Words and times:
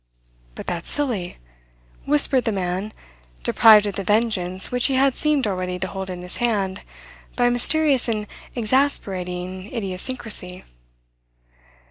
"But 0.55 0.65
that's 0.65 0.89
silly," 0.89 1.37
whispered 2.05 2.45
the 2.45 2.51
man 2.51 2.91
deprived 3.43 3.85
of 3.85 3.93
the 3.97 4.03
vengeance 4.03 4.71
which 4.71 4.87
he 4.87 4.95
had 4.95 5.13
seemed 5.13 5.45
already 5.45 5.77
to 5.77 5.87
hold 5.87 6.09
in 6.09 6.23
his 6.23 6.37
hand, 6.37 6.81
by 7.35 7.45
a 7.45 7.51
mysterious 7.51 8.07
and 8.09 8.25
exasperating 8.55 9.71
idiosyncrasy. 9.71 10.63